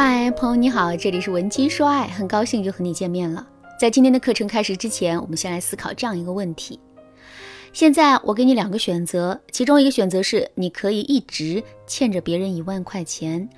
[0.00, 3.44] 嗨，朋友你好，这里是文姬说爱，很高兴又和你见面了。
[3.80, 6.78] 在今天的课程开始之前，我们先来思考这样一个问题：
[7.72, 13.48] 现在我给你两个选择，其中一个选择是你可以一直欠着别人一万块钱，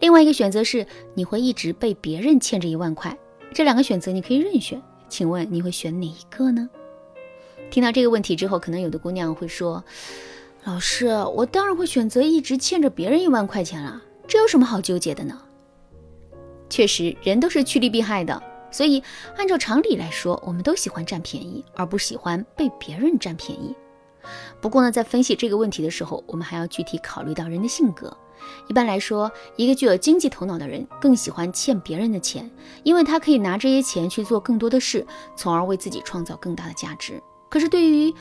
[0.00, 3.14] 另外一个选择是你会一直被别人欠着一万块。
[3.52, 4.80] 这两个选择你可以任选，
[5.10, 6.66] 请问你会选哪一个呢？
[7.70, 9.84] 听到这个问题之后，可能有的姑娘会说
[10.64, 15.38] ：“老师，我当然会选择一直欠着别人一万块钱了，这有什么好纠结的呢？”
[16.70, 19.02] 确实，人都是趋利避害的，所以
[19.36, 23.74] 按照常理来说，我们都喜欢占便宜，而不喜欢被别人占便宜。
[24.60, 28.16] 不过呢，在分析这个问题的时候，我们还要具体考虑到人的性格。
[28.68, 32.48] 一般来说，一个具有经济头脑的人更喜欢欠别人的钱，
[32.84, 37.20] 因为他可以拿这些钱去做更多的事，从而为自己创造更大的价值。
[37.48, 38.14] 可是对于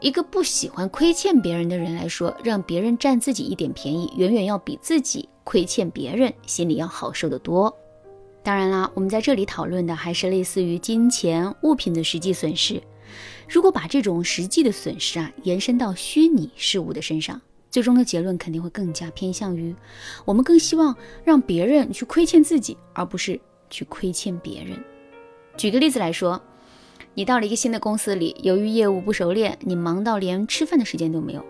[0.00, 7.76] 一个不喜欢亏欠别人的人来说，让别人占自己一点便宜，远远要比自己亏欠别人心里要好受得多。
[8.42, 12.82] 当然啦，我们在这里讨论的还是类似于金钱物品的实际损失。
[13.48, 19.74] 如果把这种实际的损失啊延伸到虚拟事物的身上，最终的结论肯定会更加偏向于
[20.24, 24.82] 我们更希望让别人去亏欠自己，而不是去亏欠别人。
[25.56, 26.40] 举个例子来说，
[27.14, 31.44] 你到了一个新的公司里，由于业务不熟练，你忙到连吃饭的时间都没有。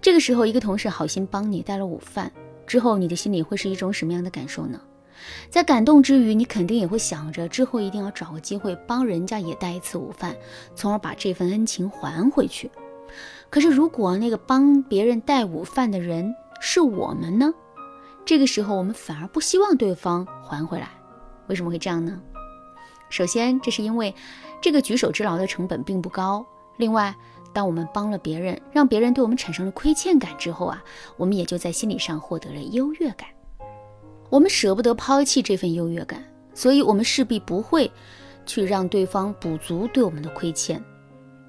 [0.00, 2.30] 这个时候，一个同事好心帮你带了午饭，
[2.66, 4.80] 之后你的心里会是一种什么样的感受呢？
[5.50, 10.36] 在感动之余，你肯定也会想着之后一定要找个机会帮人家也带一次午饭，
[10.74, 12.70] 从而把这份恩情还回去。
[13.48, 17.54] 可是，如果那个帮别人带午饭的人是我们呢？
[18.24, 20.88] 这个时候，我们反而不希望对方还回来。
[21.46, 22.20] 为什么会这样呢？
[23.08, 24.12] 首先，这是因为
[24.60, 26.44] 这个举手之劳的成本并不高。
[26.76, 27.14] 另外，
[27.52, 30.82] 当我们帮了别人，让别人对我们产生了亏欠感之后啊，
[31.16, 33.28] 我们也就在心理上获得了优越感。
[34.28, 36.22] 我们舍不得抛弃这份优越感，
[36.54, 37.90] 所以我们势必不会
[38.44, 40.82] 去让对方补足对我们的亏欠。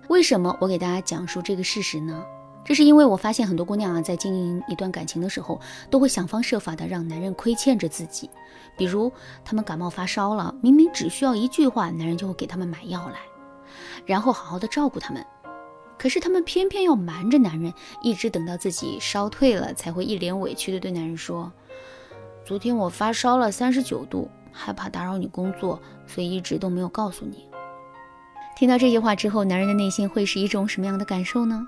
[0.09, 2.23] 为什么我给大家讲述这个事实呢？
[2.63, 5.59] 这是因为我发现很多姑娘啊，在经营一段感情的时候，
[5.89, 8.29] 都会想方设法的让男人亏欠着自己。
[8.77, 9.11] 比如，
[9.45, 13.19] 她们感冒发烧了，明明只需要一句话，男人就会给他们买药来，
[14.05, 15.25] 然后好好的照顾他们。
[15.97, 21.49] 可是她们偏偏要瞒着男人，一直等到自己烧退了，才会一脸委屈的对男人说。
[22.47, 27.45] 昨天我发烧了三十九度，害怕打扰你工作，所以一直都没有告诉你。
[28.55, 31.67] 听到这句话之后，男人的内心会是一种什么样的感受呢？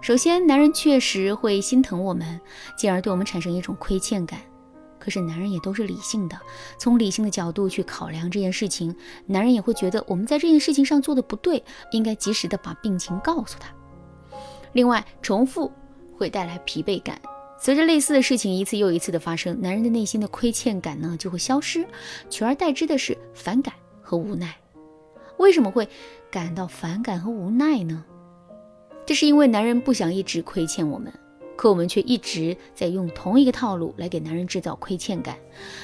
[0.00, 2.40] 首先，男人确实会心疼我们，
[2.76, 4.40] 进而对我们产生一种亏欠感。
[4.98, 6.36] 可是，男人也都是理性的，
[6.76, 8.92] 从理性的角度去考量这件事情，
[9.26, 11.62] 男人也会觉得我们在这件事情上做的不对，
[11.92, 13.68] 应该及时的把病情告诉他。
[14.72, 15.70] 另外，重复
[16.18, 17.16] 会带来疲惫感。
[17.62, 21.86] 随着类似的事情一次又一次的发生，男人的内心的亏欠感呢就会消失，
[22.30, 24.56] 取而代之的是反感和无奈。
[25.36, 25.86] 为什么会
[26.30, 28.02] 感到反感和无奈呢？
[29.04, 31.12] 这是因为男人不想一直亏欠我们，
[31.54, 35.36] 可我们却一直在用同一个套路来给男人制造亏欠感，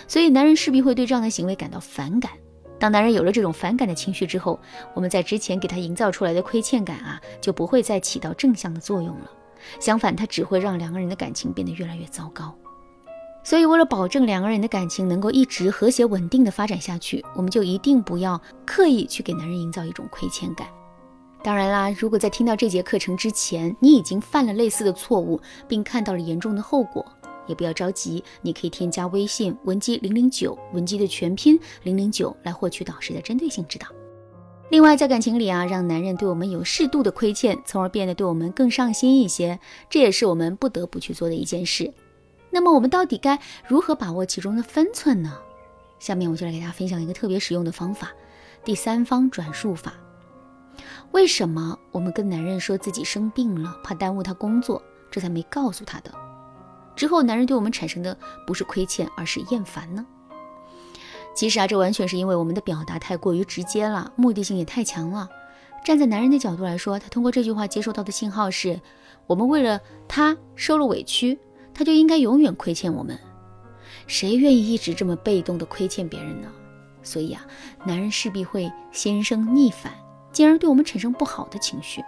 [0.08, 2.32] 所以男人势必会对这样的行为感到反感。
[2.78, 4.58] 当男人有了这种反感的情绪之后，
[4.94, 9.30] 我们在之前给他营造出来的亏欠感啊就不会再起到正向的作用了。
[9.80, 12.54] 相反，它只会让两个人的感情变得越来越糟糕。
[13.44, 20.66] 所以，为了保证两个人的感情能够一直和谐稳定的发展下去，我们就一定不要刻意去给男人营造一种亏欠感。
[21.44, 27.06] 当然啦，如果在听到这节课程之前，你已经犯了类似的错误，并看到了严重的后果，
[27.46, 33.86] 也不要着急，你可以添加微信文姬零零九，文姬的全拼零零九，来获取导师的针对性指导。
[34.68, 41.92] 另外，在感情里啊，让男人对我们有适度的亏欠，从而变得对我们更上心一些，这也是我们不得不去做的一件事。
[42.50, 43.38] 那么，我们到底该
[43.68, 45.38] 如何把握其中的分寸呢？
[46.00, 48.10] 下面我就来给大家分享一个特别实用的方法——
[48.64, 49.94] 第三方转述法。
[51.12, 56.10] 为什么我们跟男人说自己生病了，怕耽误他工作，这才没告诉他的？
[56.96, 60.04] 之后，男人对我们产生的不是亏欠，而是厌烦呢？
[61.36, 65.28] 其实啊，这完全是因为我们的表达太过于直接了，目的性也太强了。
[65.84, 68.80] 站在男人的角度来说，他通过这句话接收到的信号是：
[69.26, 69.78] 我们为了
[70.08, 71.38] 他受了委屈，
[71.74, 73.16] 他就应该永远亏欠我们。
[74.06, 76.48] 谁愿意一直这么被动的亏欠别人呢？
[77.02, 77.46] 所以啊，
[77.84, 79.92] 男人势必会心生逆反，
[80.32, 82.02] 进而对我们产生不好的情绪。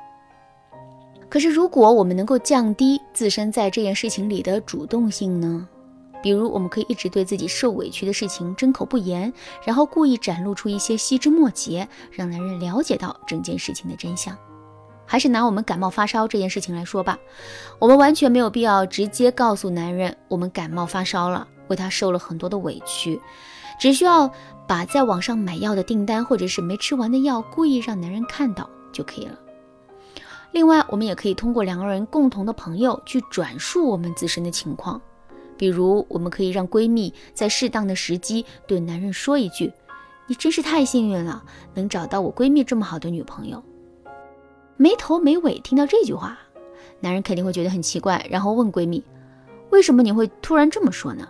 [1.28, 5.68] 可是，如果我们能够降低自身在这件事情里的主动性呢？
[6.22, 9.32] 比如，我们可以一直对自己受委屈的事情争口不言，
[9.64, 14.36] 然后故意展露出一些细枝末节，让男人了解到整件事情的真相。
[15.06, 17.18] 还是拿我们感冒发烧这件事情来说吧，
[17.78, 23.18] 我们完全没有必要直接告诉男人我们感冒发烧了，为他受了很多的委屈，
[23.80, 24.30] 只需要
[24.66, 29.38] 把在网上买药的订单或者是没吃完的药故意让男人看到就可以了。
[30.52, 35.00] 另外，我们也可以通过两个人共同的朋友去转述我们自身的情况，
[35.58, 39.72] 比如我们可以让闺蜜在适当的时机对男人说一句
[40.28, 41.44] ：“你真是太幸运了，
[41.74, 43.62] 能找到我闺蜜这么好的女朋友。”
[44.78, 46.38] 没头没尾听到这句话，
[47.00, 49.02] 男人肯定会觉得很奇怪，然后问闺蜜
[49.70, 51.28] ：“为什么你会突然这么说呢？”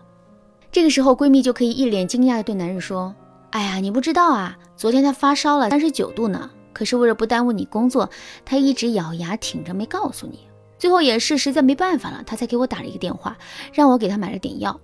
[0.71, 3.15] 这个时候，闺蜜就可以一脸惊讶地对男人说
[3.51, 8.09] ：“哎呀，你不知道啊，昨天她发烧了三十九度呢。”可是为了不耽误你工作，
[8.45, 10.48] 她一直咬牙挺着没告诉你。
[10.79, 13.37] 最后也是实在没办法了，他才给我打了一个电话，
[13.73, 14.81] 让我给他买了点药。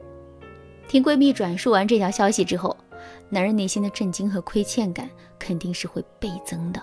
[0.88, 2.76] 听闺蜜转述完这条消息之后，
[3.30, 5.08] 男人内心的震惊和亏欠感
[5.38, 6.82] 肯定是会倍增的。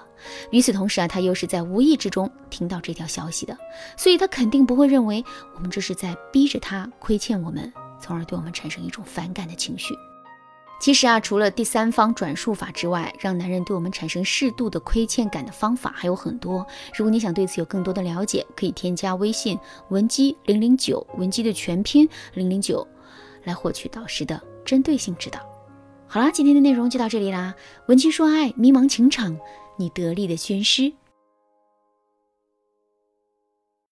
[0.50, 3.58] 与此同时啊，他又是在无意之中听到这条消息的，
[3.98, 5.24] 所以他肯定不会认为
[5.56, 9.94] 我们这是在逼着他亏欠我们，从而对我们产生一种反感的情绪。
[10.82, 16.66] 其实啊，除了第三方转述法之外，让男人对我们产生适度的亏欠感的方法还有很多。
[16.96, 22.86] 如果你想对此有更多的了解，可以添加微信文姬零零九，文姬的全拼零零九，
[23.44, 25.40] 来获取导师的针对性指导。
[26.08, 27.54] 好啦，今天的内容就到这里啦。
[27.86, 29.38] 文姬说爱，迷茫情场，
[29.78, 30.92] 你得力的军师。